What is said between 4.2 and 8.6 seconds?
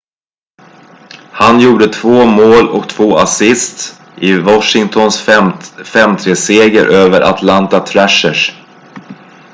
washingtons 5-3-seger över atlanta thrashers